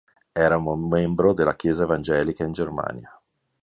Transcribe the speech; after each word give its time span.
Era 0.45 0.57
un 0.57 0.87
membro 0.87 1.31
della 1.31 1.53
Chiesa 1.55 1.83
evangelica 1.83 2.43
in 2.43 2.53
Germania. 2.53 3.21